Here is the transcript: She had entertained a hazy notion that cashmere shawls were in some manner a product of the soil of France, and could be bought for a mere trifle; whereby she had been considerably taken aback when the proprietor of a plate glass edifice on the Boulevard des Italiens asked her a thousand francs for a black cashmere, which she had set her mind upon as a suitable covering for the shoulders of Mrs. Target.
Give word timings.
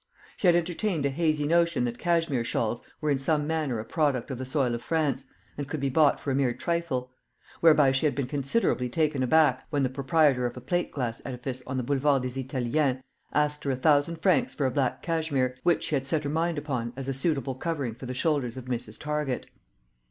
She 0.35 0.47
had 0.47 0.55
entertained 0.55 1.05
a 1.05 1.11
hazy 1.11 1.45
notion 1.45 1.83
that 1.83 1.99
cashmere 1.99 2.43
shawls 2.43 2.81
were 3.01 3.11
in 3.11 3.19
some 3.19 3.45
manner 3.45 3.77
a 3.79 3.85
product 3.85 4.31
of 4.31 4.39
the 4.39 4.45
soil 4.45 4.73
of 4.73 4.81
France, 4.81 5.25
and 5.59 5.67
could 5.67 5.79
be 5.79 5.89
bought 5.91 6.19
for 6.19 6.31
a 6.31 6.35
mere 6.35 6.55
trifle; 6.55 7.11
whereby 7.59 7.91
she 7.91 8.07
had 8.07 8.15
been 8.15 8.25
considerably 8.25 8.89
taken 8.89 9.21
aback 9.21 9.63
when 9.69 9.83
the 9.83 9.89
proprietor 9.89 10.47
of 10.47 10.57
a 10.57 10.59
plate 10.59 10.91
glass 10.91 11.21
edifice 11.23 11.61
on 11.67 11.77
the 11.77 11.83
Boulevard 11.83 12.23
des 12.23 12.39
Italiens 12.39 13.03
asked 13.31 13.63
her 13.63 13.69
a 13.69 13.75
thousand 13.75 14.15
francs 14.19 14.55
for 14.55 14.65
a 14.65 14.71
black 14.71 15.03
cashmere, 15.03 15.55
which 15.61 15.83
she 15.83 15.93
had 15.93 16.07
set 16.07 16.23
her 16.23 16.29
mind 16.31 16.57
upon 16.57 16.93
as 16.97 17.07
a 17.07 17.13
suitable 17.13 17.53
covering 17.53 17.93
for 17.93 18.07
the 18.07 18.15
shoulders 18.15 18.57
of 18.57 18.65
Mrs. 18.65 18.97
Target. 18.97 19.45